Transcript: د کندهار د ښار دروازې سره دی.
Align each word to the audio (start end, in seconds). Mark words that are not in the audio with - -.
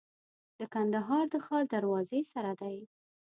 د 0.59 0.59
کندهار 0.73 1.23
د 1.33 1.35
ښار 1.45 1.63
دروازې 1.75 2.21
سره 2.33 2.51
دی. 2.61 2.77